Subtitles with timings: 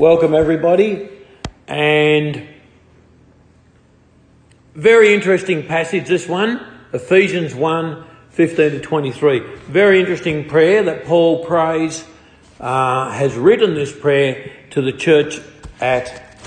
[0.00, 1.10] Welcome, everybody.
[1.68, 2.48] And
[4.74, 9.40] very interesting passage, this one, Ephesians 1 15 to 23.
[9.68, 12.02] Very interesting prayer that Paul prays,
[12.58, 15.38] uh, has written this prayer to the church
[15.82, 16.40] at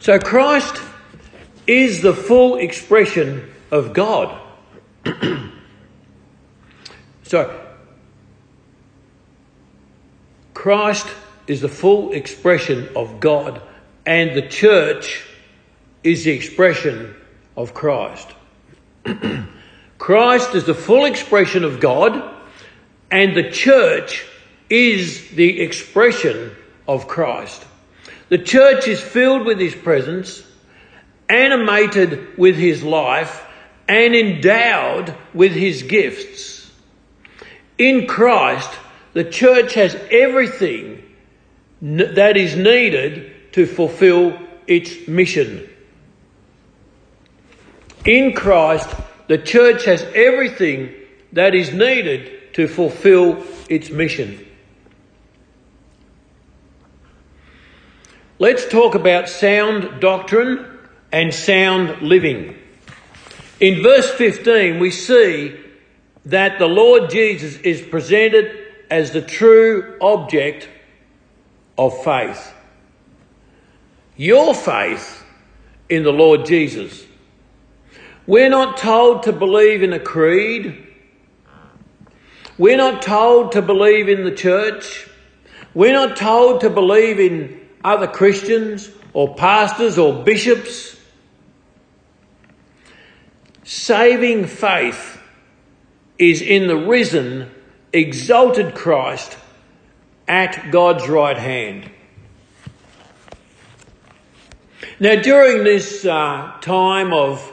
[0.00, 0.82] So Christ
[1.68, 4.36] is the full expression of God.
[7.22, 7.69] so
[10.60, 11.06] Christ
[11.46, 13.62] is the full expression of God,
[14.04, 15.24] and the church
[16.04, 17.16] is the expression
[17.56, 18.28] of Christ.
[19.98, 22.22] Christ is the full expression of God,
[23.10, 24.26] and the church
[24.68, 26.54] is the expression
[26.86, 27.64] of Christ.
[28.28, 30.42] The church is filled with His presence,
[31.30, 33.46] animated with His life,
[33.88, 36.70] and endowed with His gifts.
[37.78, 38.70] In Christ,
[39.12, 41.02] the church has everything
[41.82, 45.68] that is needed to fulfill its mission.
[48.04, 48.88] In Christ,
[49.26, 50.94] the church has everything
[51.32, 54.46] that is needed to fulfill its mission.
[58.38, 60.66] Let's talk about sound doctrine
[61.12, 62.56] and sound living.
[63.60, 65.58] In verse 15, we see
[66.24, 68.59] that the Lord Jesus is presented
[68.90, 70.68] as the true object
[71.78, 72.52] of faith.
[74.16, 75.24] Your faith
[75.88, 77.06] in the Lord Jesus.
[78.26, 80.86] We're not told to believe in a creed.
[82.58, 85.08] We're not told to believe in the church.
[85.72, 90.96] We're not told to believe in other Christians or pastors or bishops.
[93.64, 95.20] Saving faith
[96.18, 97.50] is in the risen,
[97.92, 99.36] exalted Christ
[100.28, 101.90] at God's right hand.
[104.98, 107.52] Now, during this uh, time of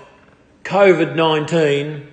[0.64, 2.08] COVID 19,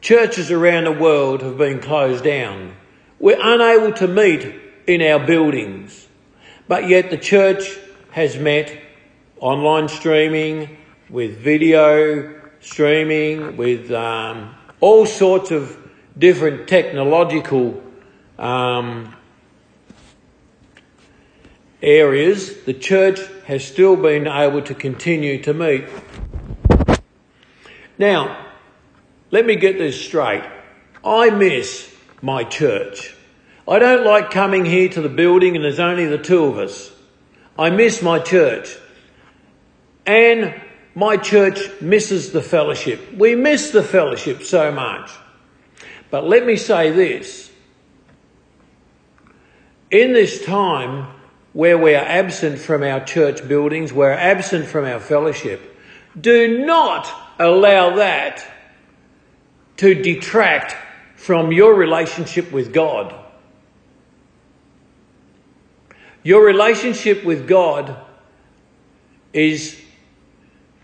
[0.00, 2.76] churches around the world have been closed down.
[3.18, 4.54] We're unable to meet
[4.86, 6.06] in our buildings.
[6.68, 7.78] But yet the church
[8.10, 8.78] has met
[9.40, 10.76] online streaming,
[11.10, 15.78] with video streaming, with um, all sorts of
[16.18, 17.82] different technological
[18.38, 19.14] um,
[21.82, 22.62] areas.
[22.64, 25.84] The church has still been able to continue to meet.
[27.98, 28.46] Now,
[29.30, 30.44] let me get this straight.
[31.04, 33.14] I miss my church.
[33.66, 36.90] I don't like coming here to the building and there's only the two of us.
[37.58, 38.76] I miss my church.
[40.06, 40.60] And
[40.94, 43.14] my church misses the fellowship.
[43.14, 45.10] We miss the fellowship so much.
[46.10, 47.50] But let me say this.
[49.90, 51.14] In this time
[51.52, 55.76] where we are absent from our church buildings, we're absent from our fellowship,
[56.20, 58.44] do not allow that
[59.76, 60.76] to detract
[61.16, 63.14] from your relationship with God.
[66.22, 67.96] Your relationship with God
[69.32, 69.80] is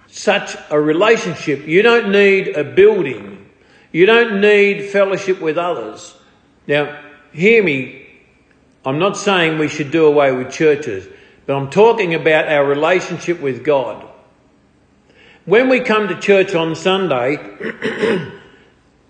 [0.07, 1.67] such a relationship.
[1.67, 3.40] You don't need a building.
[3.93, 6.15] You don't need fellowship with others.
[6.67, 7.01] Now,
[7.33, 8.07] hear me.
[8.85, 11.07] I'm not saying we should do away with churches,
[11.47, 14.07] but I'm talking about our relationship with God.
[15.45, 17.37] When we come to church on Sunday,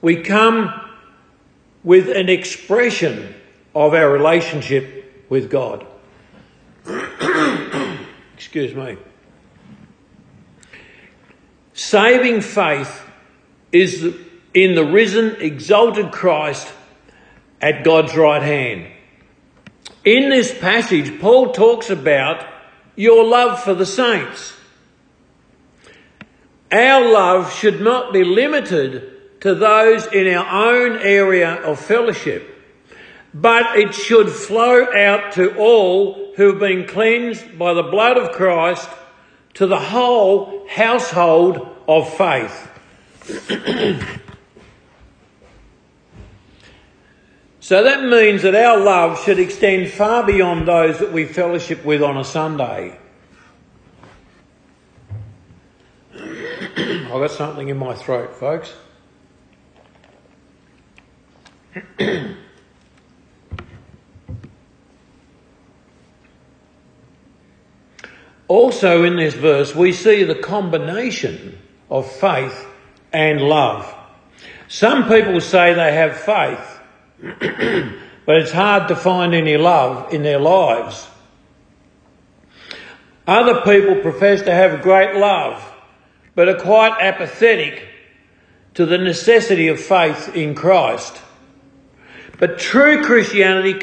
[0.00, 0.72] we come
[1.84, 3.34] with an expression
[3.74, 5.86] of our relationship with God.
[8.34, 8.96] Excuse me.
[11.74, 13.02] Saving faith
[13.72, 14.14] is
[14.54, 16.70] in the risen, exalted Christ
[17.60, 18.86] at God's right hand.
[20.04, 22.46] In this passage, Paul talks about
[22.96, 24.54] your love for the saints.
[26.72, 32.46] Our love should not be limited to those in our own area of fellowship,
[33.34, 38.32] but it should flow out to all who have been cleansed by the blood of
[38.32, 38.88] Christ
[39.54, 42.68] to the whole household of faith.
[47.70, 52.02] so that means that our love should extend far beyond those that we fellowship with
[52.02, 52.98] on a Sunday.
[57.12, 58.74] Oh, I've got something in my throat, folks.
[68.48, 71.56] Also, in this verse, we see the combination
[71.88, 72.66] of faith
[73.12, 73.94] and love.
[74.66, 76.69] Some people say they have faith,
[77.22, 81.08] but it's hard to find any love in their lives.
[83.26, 85.62] Other people profess to have great love,
[86.34, 87.86] but are quite apathetic
[88.74, 91.20] to the necessity of faith in Christ.
[92.38, 93.74] But true Christianity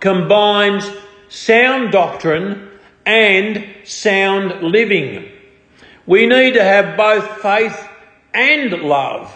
[0.00, 0.90] combines
[1.28, 2.68] sound doctrine
[3.06, 5.30] and sound living.
[6.06, 7.88] We need to have both faith
[8.34, 9.34] and love.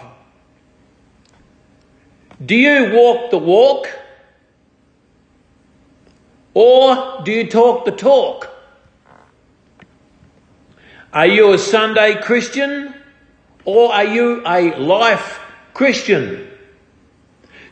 [2.45, 3.87] Do you walk the walk?
[6.53, 8.49] Or do you talk the talk?
[11.11, 12.93] Are you a Sunday Christian
[13.63, 15.39] or are you a life
[15.73, 16.49] Christian?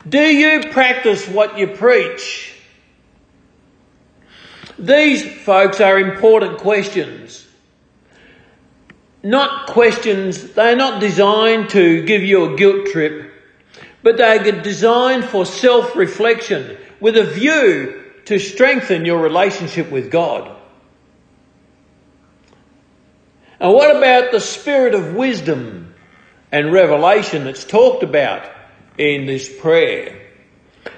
[0.08, 2.54] Do you practice what you preach?
[4.80, 7.46] These, folks, are important questions.
[9.22, 13.33] Not questions, they're not designed to give you a guilt trip,
[14.04, 20.12] but they are designed for self reflection with a view to strengthen your relationship with
[20.12, 20.56] God.
[23.60, 25.96] And what about the spirit of wisdom
[26.52, 28.50] and revelation that's talked about
[28.98, 30.20] in this prayer?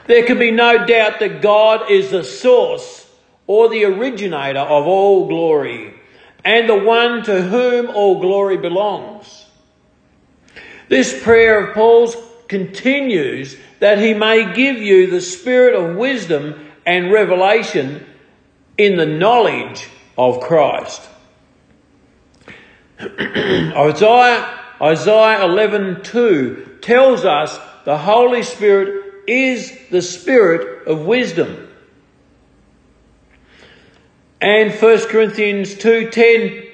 [0.07, 3.07] There can be no doubt that God is the source
[3.47, 5.93] or the originator of all glory
[6.43, 9.45] and the one to whom all glory belongs.
[10.87, 12.15] This prayer of Paul's
[12.47, 18.05] continues that he may give you the spirit of wisdom and revelation
[18.77, 19.87] in the knowledge
[20.17, 21.01] of Christ.
[22.99, 31.67] Isaiah, Isaiah 11.2 tells us the Holy Spirit is the Spirit of wisdom.
[34.41, 36.69] And 1 Corinthians 2.10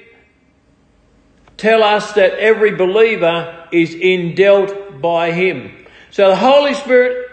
[1.56, 5.86] tell us that every believer is indwelt by Him.
[6.10, 7.28] So the Holy Spirit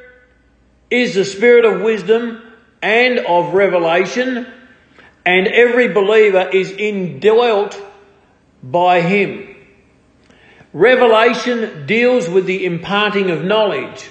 [0.89, 2.41] is the Spirit of wisdom
[2.81, 4.47] and of revelation,
[5.25, 7.79] and every believer is indwelt
[8.63, 9.55] by him.
[10.71, 14.09] Revelation deals with the imparting of knowledge,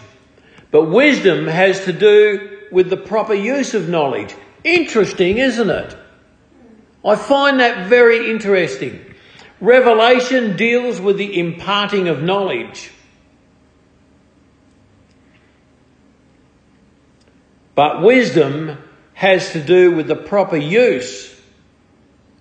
[0.71, 4.35] but wisdom has to do with the proper use of knowledge.
[4.65, 5.97] Interesting, isn't it?
[7.05, 9.15] I find that very interesting.
[9.61, 12.91] Revelation deals with the imparting of knowledge.
[17.79, 18.77] But wisdom
[19.15, 21.33] has to do with the proper use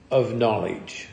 [0.09, 1.07] of knowledge.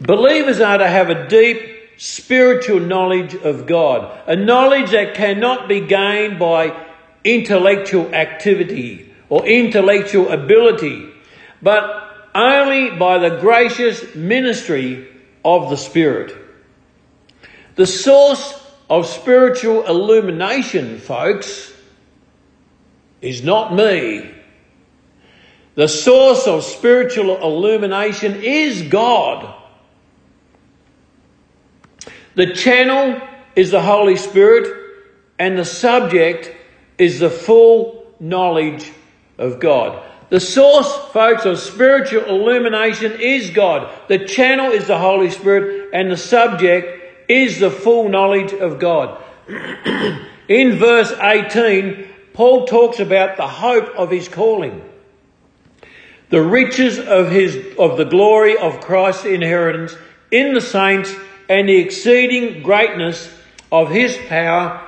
[0.00, 1.60] Believers are to have a deep
[1.98, 6.74] spiritual knowledge of God, a knowledge that cannot be gained by
[7.24, 11.06] intellectual activity or intellectual ability,
[11.60, 15.06] but only by the gracious ministry
[15.44, 16.34] of the Spirit.
[17.74, 21.72] The source of spiritual illumination, folks,
[23.20, 24.30] is not me.
[25.74, 29.54] The source of spiritual illumination is God.
[32.34, 33.20] The channel
[33.54, 34.72] is the Holy Spirit,
[35.38, 36.52] and the subject
[36.98, 38.90] is the full knowledge
[39.38, 40.02] of God.
[40.28, 43.90] The source, folks, of spiritual illumination is God.
[44.08, 49.22] The channel is the Holy Spirit, and the subject is the full knowledge of God.
[50.48, 54.82] In verse 18, Paul talks about the hope of his calling.
[56.28, 59.96] The riches of his, of the glory of Christ's inheritance
[60.30, 61.14] in the saints
[61.48, 63.32] and the exceeding greatness
[63.70, 64.86] of his power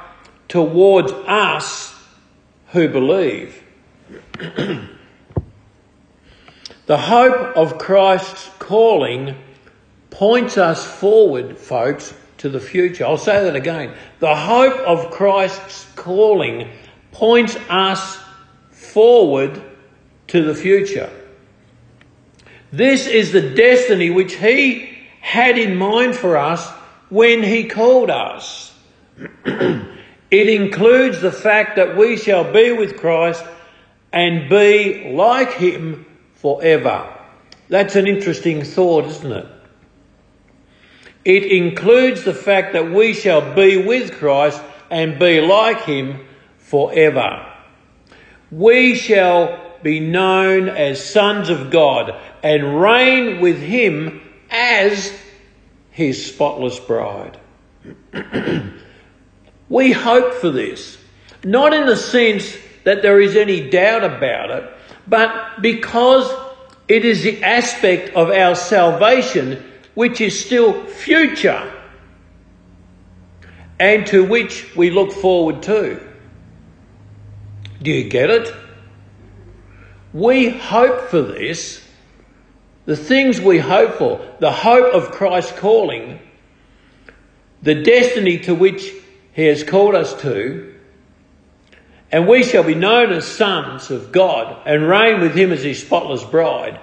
[0.48, 1.94] towards us
[2.68, 3.62] who believe.
[6.86, 9.36] the hope of Christ's calling
[10.10, 13.04] points us forward, folks, to the future.
[13.04, 13.94] I'll say that again.
[14.20, 16.70] The hope of Christ's calling
[17.12, 18.18] points us
[18.70, 19.60] forward
[20.28, 21.10] to the future.
[22.70, 26.66] This is the destiny which He had in mind for us
[27.08, 28.74] when he called us.
[29.44, 33.44] it includes the fact that we shall be with Christ
[34.12, 37.14] and be like him forever.
[37.68, 39.46] That's an interesting thought, isn't it?
[41.28, 47.46] It includes the fact that we shall be with Christ and be like him forever.
[48.50, 55.12] We shall be known as sons of God and reign with him as
[55.90, 57.38] his spotless bride.
[59.68, 60.96] we hope for this,
[61.44, 64.70] not in the sense that there is any doubt about it,
[65.06, 66.32] but because
[66.88, 69.62] it is the aspect of our salvation
[69.98, 71.72] which is still future
[73.80, 76.00] and to which we look forward to.
[77.82, 78.54] Do you get it?
[80.12, 81.84] We hope for this.
[82.84, 86.20] The things we hope for, the hope of Christ's calling,
[87.62, 88.92] the destiny to which
[89.32, 90.76] He has called us to,
[92.12, 95.82] and we shall be known as sons of God and reign with Him as His
[95.82, 96.78] spotless bride.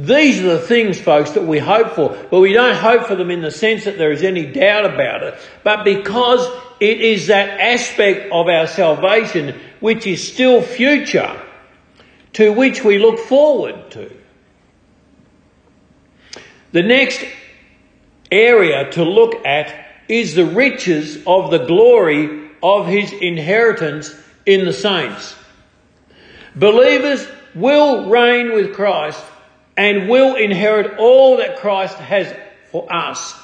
[0.00, 3.30] These are the things, folks, that we hope for, but we don't hope for them
[3.30, 6.40] in the sense that there is any doubt about it, but because
[6.80, 11.38] it is that aspect of our salvation which is still future
[12.32, 14.10] to which we look forward to.
[16.72, 17.22] The next
[18.32, 24.14] area to look at is the riches of the glory of his inheritance
[24.46, 25.34] in the saints.
[26.56, 29.22] Believers will reign with Christ
[29.80, 32.36] and will inherit all that Christ has
[32.70, 33.34] for us.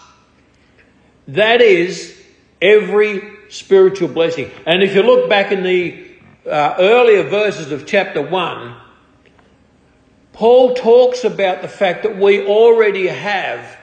[1.28, 2.14] That is
[2.60, 4.50] every spiritual blessing.
[4.66, 6.06] And if you look back in the
[6.44, 8.76] uh, earlier verses of chapter 1,
[10.34, 13.74] Paul talks about the fact that we already have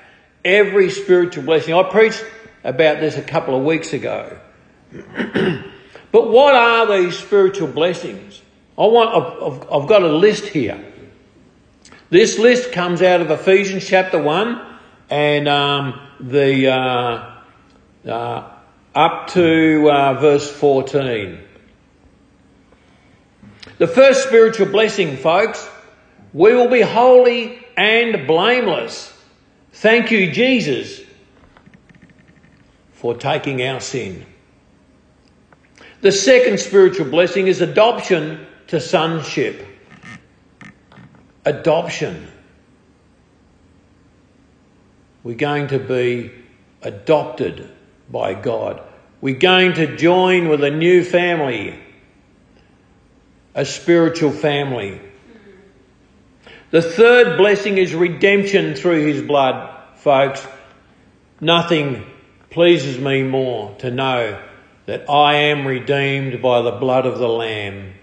[0.46, 1.74] every spiritual blessing.
[1.74, 2.24] I preached
[2.64, 4.38] about this a couple of weeks ago.
[4.92, 8.44] but what are these spiritual blessings?
[8.78, 10.93] I want, I've, I've, got a list here.
[12.14, 14.62] This list comes out of Ephesians chapter 1
[15.10, 17.40] and um, the uh,
[18.08, 18.52] uh,
[18.94, 21.40] up to uh, verse 14.
[23.80, 25.68] The first spiritual blessing, folks,
[26.34, 29.12] we will be holy and blameless.
[29.72, 31.02] Thank you, Jesus,
[32.92, 34.24] for taking our sin.
[36.02, 39.73] The second spiritual blessing is adoption to sonship.
[41.46, 42.28] Adoption.
[45.24, 46.32] We're going to be
[46.82, 47.70] adopted
[48.10, 48.82] by God.
[49.22, 51.80] We're going to join with a new family
[53.56, 55.00] a spiritual family.
[56.72, 60.46] The third blessing is redemption through his blood, folks.
[61.40, 62.04] Nothing
[62.50, 64.42] pleases me more to know
[64.86, 67.94] that I am redeemed by the blood of the Lamb.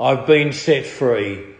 [0.00, 1.53] I've been set free.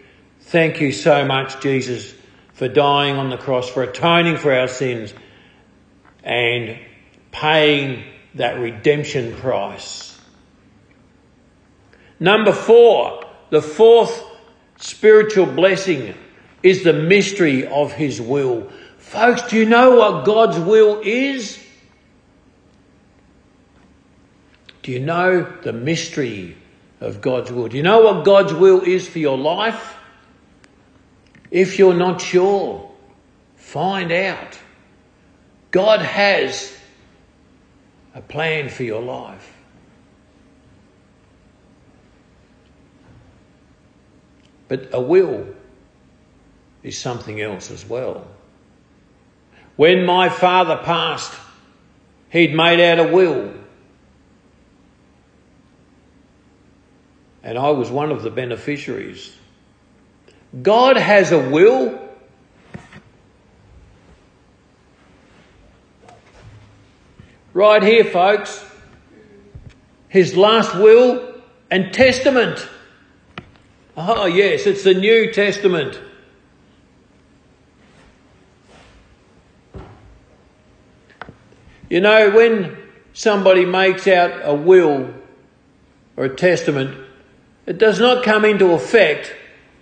[0.45, 2.13] Thank you so much, Jesus,
[2.53, 5.11] for dying on the cross, for atoning for our sins
[6.23, 6.77] and
[7.31, 8.03] paying
[8.35, 10.19] that redemption price.
[12.19, 14.23] Number four, the fourth
[14.77, 16.13] spiritual blessing
[16.61, 18.69] is the mystery of His will.
[18.99, 21.59] Folks, do you know what God's will is?
[24.83, 26.55] Do you know the mystery
[27.01, 27.67] of God's will?
[27.67, 29.93] Do you know what God's will is for your life?
[31.51, 32.91] If you're not sure,
[33.55, 34.57] find out.
[35.71, 36.75] God has
[38.13, 39.51] a plan for your life.
[44.67, 45.45] But a will
[46.81, 48.27] is something else as well.
[49.75, 51.33] When my father passed,
[52.29, 53.53] he'd made out a will.
[57.43, 59.35] And I was one of the beneficiaries.
[60.61, 61.99] God has a will.
[67.53, 68.63] Right here, folks.
[70.07, 71.33] His last will
[71.69, 72.67] and testament.
[73.97, 75.99] Oh, yes, it's the New Testament.
[81.89, 82.77] You know, when
[83.13, 85.13] somebody makes out a will
[86.17, 86.97] or a testament,
[87.65, 89.33] it does not come into effect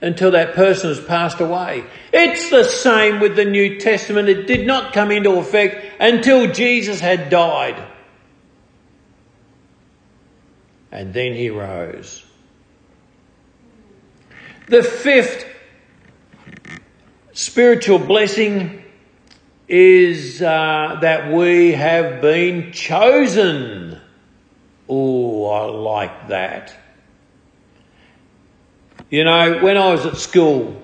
[0.04, 1.86] until that person has passed away.
[2.12, 4.28] It's the same with the New Testament.
[4.28, 7.82] It did not come into effect until Jesus had died.
[10.92, 12.26] And then he rose.
[14.68, 15.46] The fifth
[17.32, 18.84] spiritual blessing
[19.70, 24.02] is uh, that we have been chosen.
[24.90, 26.76] Oh, I like that.
[29.14, 30.82] You know, when I was at school,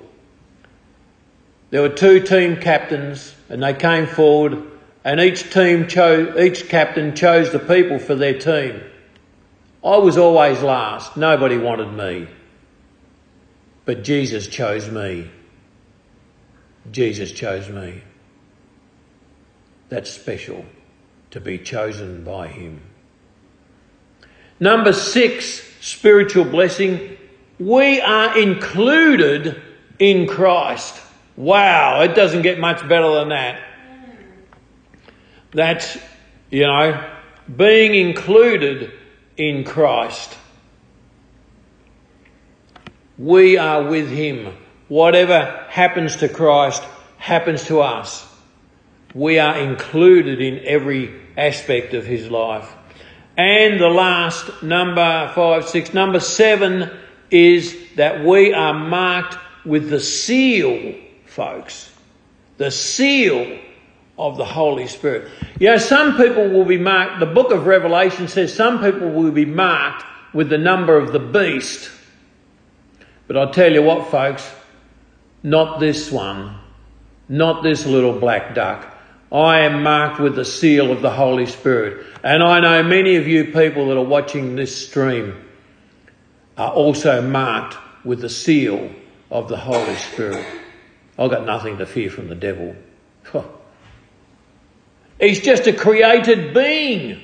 [1.72, 4.62] there were two team captains and they came forward
[5.04, 8.84] and each team chose, each captain chose the people for their team.
[9.84, 11.18] I was always last.
[11.18, 12.28] Nobody wanted me.
[13.86, 15.32] But Jesus chose me.
[16.92, 18.04] Jesus chose me.
[19.90, 20.66] That's special
[21.32, 22.80] to be chosen by Him.
[24.60, 27.16] Number six, spiritual blessing.
[27.60, 29.62] We are included
[30.00, 31.00] in Christ.
[31.36, 33.62] Wow, it doesn't get much better than that.
[35.52, 35.98] That's,
[36.50, 37.10] you know,
[37.56, 38.94] being included
[39.36, 40.38] in Christ.
[43.18, 44.56] We are with Him.
[44.88, 46.82] Whatever happens to Christ
[47.18, 48.26] happens to us.
[49.14, 52.74] We are included in every aspect of His life.
[53.36, 56.92] And the last, number five, six, number seven
[57.32, 60.96] is that we are marked with the seal,
[61.26, 61.92] folks.
[62.58, 63.60] The seal
[64.18, 65.32] of the Holy Spirit.
[65.60, 69.32] You know, some people will be marked, the book of Revelation says some people will
[69.32, 71.90] be marked with the number of the beast.
[73.28, 74.50] But I'll tell you what, folks,
[75.42, 76.58] not this one,
[77.30, 78.96] not this little black duck.
[79.32, 82.06] I am marked with the seal of the Holy Spirit.
[82.24, 85.46] And I know many of you people that are watching this stream
[86.60, 88.92] are also marked with the seal
[89.32, 90.46] of the Holy Spirit.
[91.18, 92.76] I've got nothing to fear from the devil.
[95.22, 97.22] He's just a created being.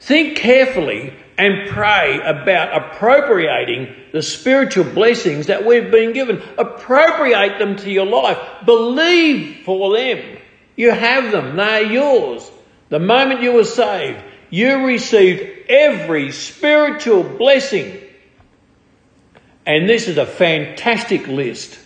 [0.00, 6.42] Think carefully and pray about appropriating the spiritual blessings that we've been given.
[6.56, 8.38] Appropriate them to your life.
[8.64, 10.38] Believe for them.
[10.76, 11.56] You have them.
[11.56, 12.50] They are yours.
[12.88, 17.98] The moment you were saved, you received every spiritual blessing.
[19.66, 21.78] And this is a fantastic list.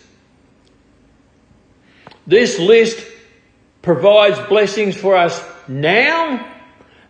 [2.25, 3.05] This list
[3.81, 6.49] provides blessings for us now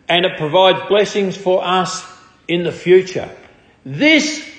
[0.09, 2.03] and it provides blessings for us
[2.47, 3.29] in the future.
[3.85, 4.49] This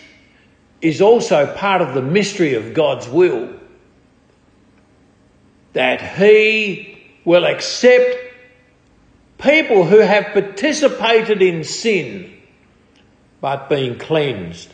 [0.81, 3.53] is also part of the mystery of God's will.
[5.73, 8.24] That He will accept
[9.39, 12.33] people who have participated in sin
[13.41, 14.73] but been cleansed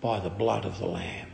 [0.00, 1.26] by the blood of the Lamb.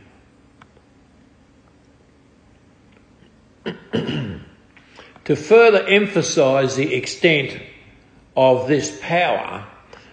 [5.25, 7.57] to further emphasize the extent
[8.35, 9.65] of this power,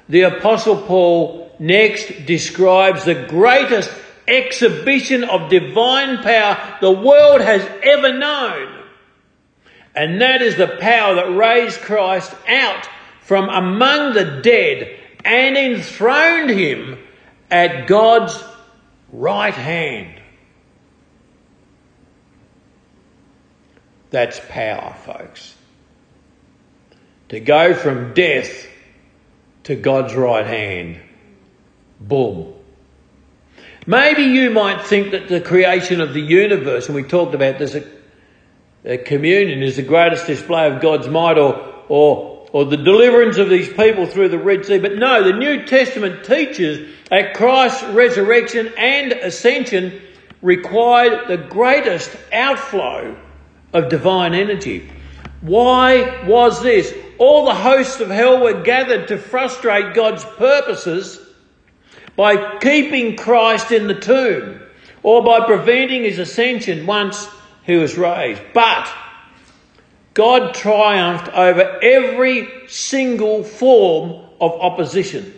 [0.09, 3.91] the Apostle Paul next describes the greatest
[4.27, 8.84] exhibition of divine power the world has ever known.
[9.95, 12.89] And that is the power that raised Christ out
[13.23, 16.99] from among the dead and enthroned him
[17.51, 18.43] at God's
[19.13, 20.21] right hand.
[24.11, 25.55] That's power, folks.
[27.31, 28.67] To go from death
[29.65, 31.01] to God's right hand.
[32.01, 32.55] Boom.
[33.87, 37.75] Maybe you might think that the creation of the universe, and we talked about this,
[37.75, 37.85] a,
[38.89, 43.49] Uh, communion is the greatest display of God's might or, or, or the deliverance of
[43.49, 44.79] these people through the Red Sea.
[44.79, 50.01] But no, the New Testament teaches that Christ's resurrection and ascension
[50.43, 53.17] required the greatest outflow
[53.73, 54.91] of divine energy.
[55.41, 56.93] Why was this?
[57.19, 61.21] all the hosts of hell were gathered to frustrate God's purposes
[62.17, 64.61] by keeping Christ in the tomb
[65.03, 67.29] or by preventing his ascension once
[67.65, 68.43] he was raised.
[68.53, 68.93] But
[70.15, 75.35] God triumphed over every single form of opposition.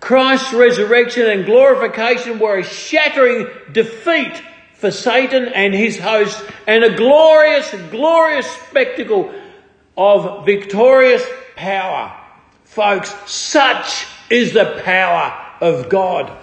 [0.00, 4.42] Christ's resurrection and glorification were a shattering defeat
[4.74, 9.32] for Satan and his hosts and a glorious, glorious spectacle
[9.98, 11.22] of victorious
[11.54, 12.16] power.
[12.64, 16.34] Folks, such is the power of God.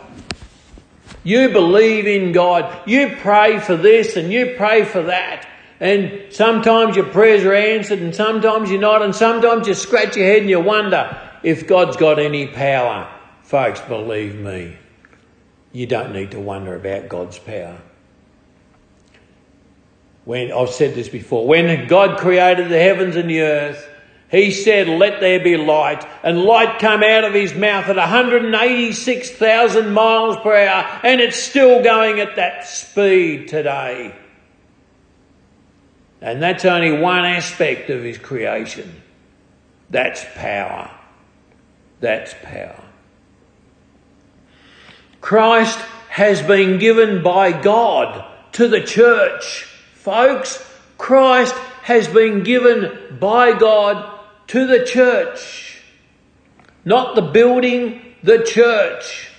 [1.28, 2.88] You believe in God.
[2.88, 5.46] You pray for this and you pray for that.
[5.82, 9.02] And sometimes your prayers are answered and sometimes you're not.
[9.02, 13.13] And sometimes you scratch your head and you wonder if God's got any power.
[13.44, 14.78] Folks, believe me,
[15.74, 17.78] you don't need to wonder about God's power
[20.24, 23.90] when I've said this before, when God created the heavens and the earth,
[24.30, 29.94] he said, let there be light, and light came out of his mouth at 186,000
[29.94, 34.13] miles per hour, and it's still going at that speed today.
[36.20, 39.02] And that's only one aspect of his creation.
[39.90, 40.92] That's power.
[42.02, 42.84] That's power.
[45.22, 49.68] Christ has been given by God to the church
[50.08, 50.66] Folks,
[50.98, 54.17] Christ has been given by God
[54.48, 55.82] to the church.
[56.86, 59.30] Not the building, the church.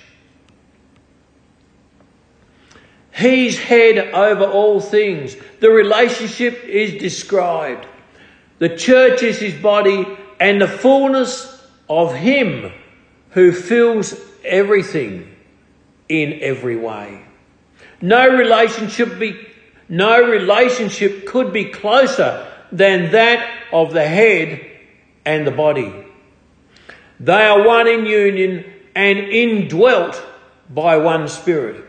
[3.14, 5.36] He's head over all things.
[5.60, 7.86] The relationship is described.
[8.58, 10.06] The church is his body
[10.38, 12.72] and the fullness of him
[13.30, 15.34] who fills everything
[16.08, 17.22] in every way.
[18.00, 19.48] No relationship be,
[19.88, 24.67] no relationship could be closer than that of the head
[25.28, 25.92] and the body.
[27.20, 28.64] They are one in union
[28.94, 30.24] and indwelt
[30.70, 31.84] by one Spirit.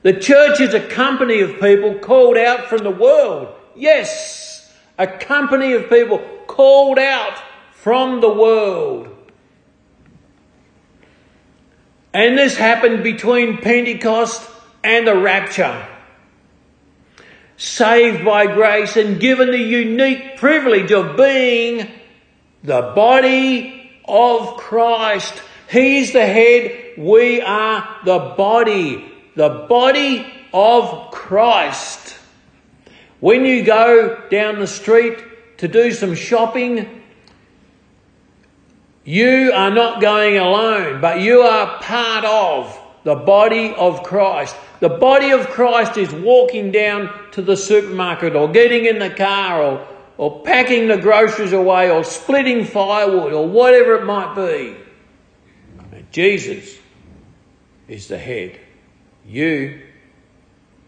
[0.00, 3.54] The church is a company of people called out from the world.
[3.76, 7.38] Yes, a company of people called out
[7.74, 9.14] from the world.
[12.14, 14.48] And this happened between Pentecost
[14.82, 15.86] and the rapture.
[17.58, 21.99] Saved by grace and given the unique privilege of being
[22.62, 25.42] the body of Christ.
[25.70, 29.12] He's the head, we are the body.
[29.36, 32.16] The body of Christ.
[33.20, 35.18] When you go down the street
[35.58, 37.02] to do some shopping,
[39.04, 44.56] you are not going alone, but you are part of the body of Christ.
[44.80, 49.62] The body of Christ is walking down to the supermarket or getting in the car
[49.62, 49.86] or,
[50.20, 54.76] or packing the groceries away or splitting firewood or whatever it might be.
[56.12, 56.76] Jesus
[57.88, 58.60] is the head.
[59.26, 59.80] You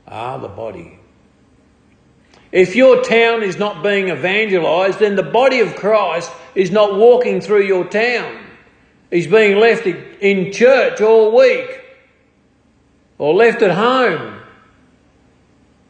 [0.06, 0.98] are the body.
[2.50, 7.40] If your town is not being evangelized, then the body of Christ is not walking
[7.40, 8.38] through your town.
[9.10, 11.80] He's being left in church all week,
[13.16, 14.40] or left at home,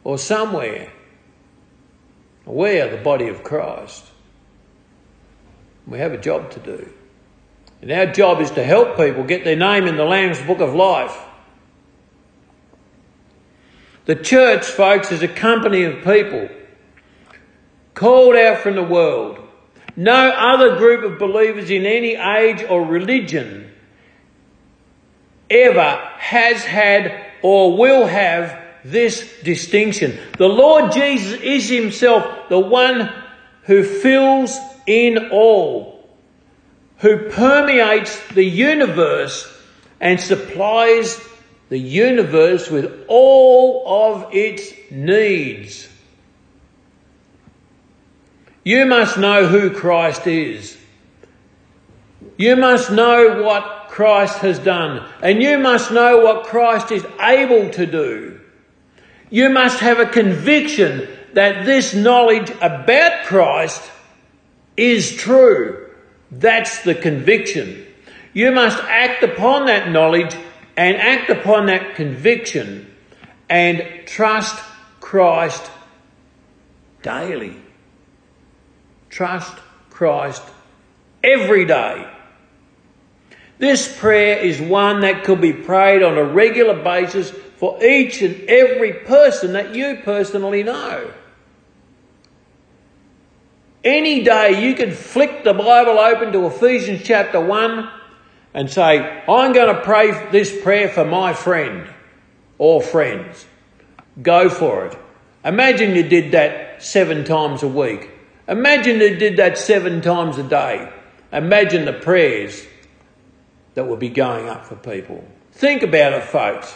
[0.05, 0.92] or somewhere.
[2.45, 4.03] We are the body of Christ.
[5.87, 6.89] We have a job to do.
[7.81, 10.73] And our job is to help people get their name in the Lamb's Book of
[10.73, 11.17] Life.
[14.05, 16.49] The church, folks, is a company of people
[17.93, 19.39] called out from the world.
[19.95, 23.71] No other group of believers in any age or religion
[25.49, 30.17] ever has had or will have this distinction.
[30.37, 33.11] The Lord Jesus is Himself the one
[33.63, 36.07] who fills in all,
[36.97, 39.49] who permeates the universe
[40.01, 41.19] and supplies
[41.69, 45.87] the universe with all of its needs.
[48.63, 50.77] You must know who Christ is.
[52.37, 55.07] You must know what Christ has done.
[55.21, 58.39] And you must know what Christ is able to do.
[59.33, 63.81] You must have a conviction that this knowledge about Christ
[64.77, 65.89] is true.
[66.29, 67.83] That's the conviction.
[68.33, 70.35] You must act upon that knowledge
[70.77, 72.93] and act upon that conviction
[73.49, 74.63] and trust
[74.99, 75.67] Christ
[77.01, 77.57] daily.
[79.09, 79.57] Trust
[79.89, 80.43] Christ
[81.23, 82.07] every day.
[83.57, 88.49] This prayer is one that could be prayed on a regular basis for each and
[88.49, 91.09] every person that you personally know.
[93.85, 97.89] Any day you could flick the Bible open to Ephesians chapter 1
[98.53, 98.99] and say,
[99.29, 101.87] I'm going to pray this prayer for my friend
[102.57, 103.45] or friends.
[104.21, 104.97] Go for it.
[105.45, 108.09] Imagine you did that seven times a week.
[108.45, 110.91] Imagine you did that seven times a day.
[111.31, 112.67] Imagine the prayers
[113.75, 115.23] that would be going up for people.
[115.53, 116.75] Think about it, folks.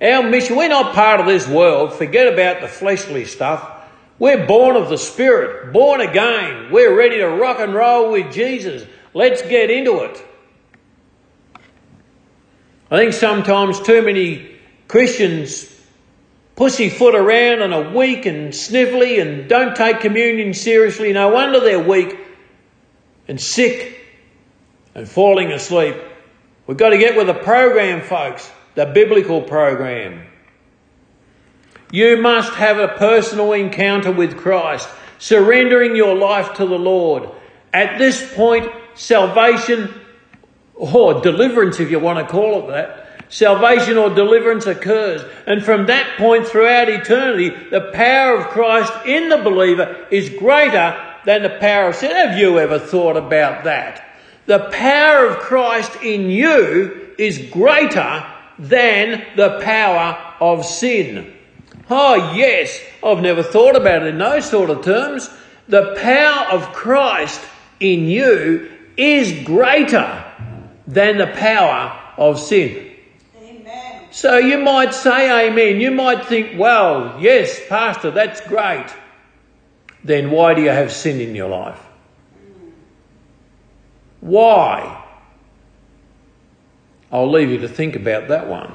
[0.00, 1.92] Our mission, we're not part of this world.
[1.92, 3.74] Forget about the fleshly stuff.
[4.18, 6.70] We're born of the Spirit, born again.
[6.72, 8.86] We're ready to rock and roll with Jesus.
[9.14, 10.24] Let's get into it.
[12.90, 14.56] I think sometimes too many
[14.88, 15.74] Christians
[16.56, 21.12] pussyfoot around and are weak and snivelly and don't take communion seriously.
[21.12, 22.18] No wonder they're weak
[23.28, 24.00] and sick
[24.94, 25.96] and falling asleep.
[26.66, 30.24] We've got to get with the program, folks, the biblical program.
[31.90, 34.88] You must have a personal encounter with Christ,
[35.18, 37.28] surrendering your life to the Lord.
[37.72, 39.92] At this point, salvation
[40.76, 45.24] or deliverance, if you want to call it that, salvation or deliverance occurs.
[45.48, 50.96] And from that point throughout eternity, the power of Christ in the believer is greater
[51.24, 52.14] than the power of sin.
[52.14, 54.08] Have you ever thought about that?
[54.46, 58.24] The power of Christ in you is greater
[58.58, 61.34] than the power of sin.
[61.90, 65.30] Oh yes, I've never thought about it in those sort of terms.
[65.68, 67.40] The power of Christ
[67.80, 70.24] in you is greater
[70.86, 72.92] than the power of sin.
[73.40, 74.02] Amen.
[74.10, 75.80] So you might say amen.
[75.80, 78.86] You might think, well, yes, Pastor, that's great.
[80.02, 81.80] Then why do you have sin in your life?
[84.20, 85.04] Why?
[87.10, 88.72] I'll leave you to think about that one.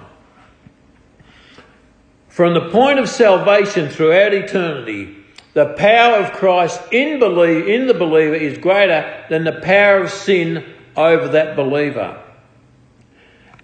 [2.29, 5.15] From the point of salvation throughout eternity,
[5.53, 10.09] the power of Christ in, believe, in the believer is greater than the power of
[10.09, 10.65] sin
[10.95, 12.19] over that believer.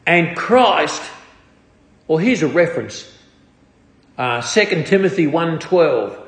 [0.06, 1.02] And Christ,
[2.08, 3.12] well, here's a reference.
[4.20, 6.28] Uh, 2 Timothy 1.12.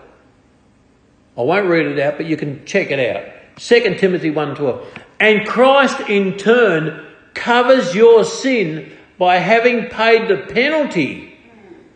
[1.37, 3.57] I won't read it out, but you can check it out.
[3.57, 4.83] 2 Timothy 1.12.
[5.19, 11.37] And Christ in turn covers your sin by having paid the penalty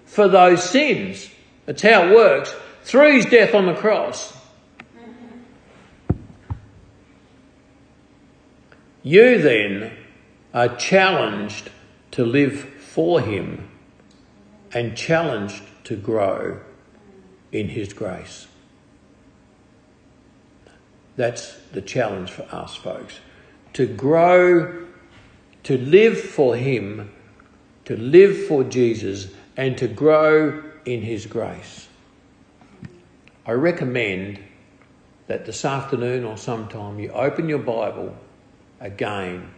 [0.06, 1.30] for those sins.
[1.66, 2.54] That's how it works.
[2.84, 4.34] Through his death on the cross.
[9.02, 9.92] You then
[10.54, 11.70] are challenged
[12.12, 13.70] to live for him
[14.72, 16.60] and challenged to grow
[17.52, 18.48] in his grace.
[21.16, 23.20] That's the challenge for us, folks.
[23.74, 24.85] To grow,
[25.66, 27.12] to live for him,
[27.86, 31.88] to live for Jesus, and to grow in his grace.
[33.48, 34.40] I recommend
[35.26, 38.16] that this afternoon or sometime you open your Bible
[38.80, 39.50] again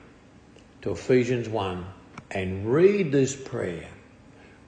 [0.82, 1.86] to Ephesians 1
[2.32, 3.90] and read this prayer.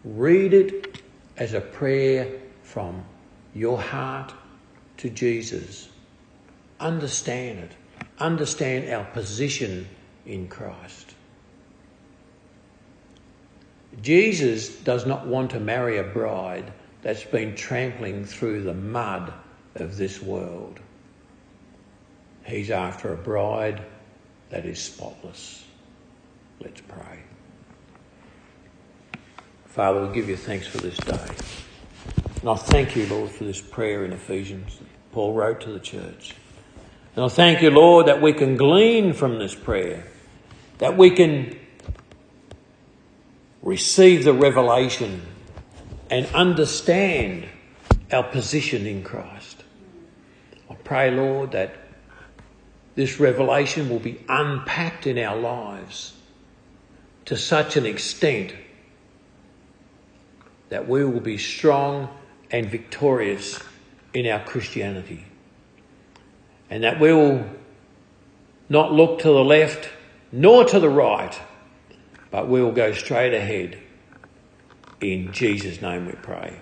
[0.04, 1.02] Read it
[1.38, 3.06] as a prayer from
[3.56, 4.34] your heart
[4.98, 5.88] to Jesus.
[6.82, 7.72] Understand it.
[8.20, 9.88] Understand our position
[10.26, 11.09] in Christ.
[14.02, 19.34] Jesus does not want to marry a bride that's been trampling through the mud
[19.76, 20.80] of this world.
[22.46, 23.84] He's after a bride
[24.50, 25.64] that is spotless.
[26.60, 27.20] Let's pray.
[29.66, 31.28] Father, we give you thanks for this day.
[32.42, 34.80] And I thank you, Lord, for this prayer in Ephesians
[35.12, 36.36] Paul wrote to the church.
[37.16, 40.06] And I thank you, Lord, that we can glean from this prayer,
[40.78, 41.59] that we can
[43.62, 45.22] receive the revelation
[46.10, 47.46] and understand
[48.12, 49.64] our position in Christ.
[50.70, 51.76] I pray, Lord, that
[52.96, 56.14] this revelation will be unpacked in our lives
[57.26, 58.54] to such an extent
[60.70, 62.10] that we will be strong
[62.52, 63.62] and victorious
[64.14, 65.26] in our Christianity.
[66.70, 67.46] And that we will
[68.68, 69.90] not look to the left
[70.32, 71.40] nor to the right,
[72.32, 73.78] but we will go straight ahead.
[75.02, 76.54] In Jesus' name we pray.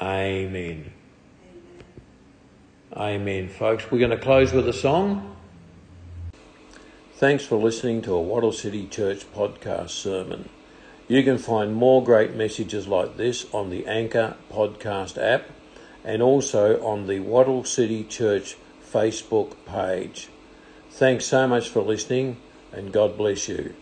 [0.00, 0.32] Amen.
[0.46, 0.92] Amen.
[2.94, 3.90] Amen, folks.
[3.90, 5.36] We're going to close with a song.
[7.14, 10.48] Thanks for listening to a Wattle City Church podcast sermon.
[11.08, 15.46] You can find more great messages like this on the Anchor podcast app
[16.04, 20.28] and also on the Wattle City Church Facebook page.
[20.90, 22.38] Thanks so much for listening
[22.72, 23.74] and God bless you.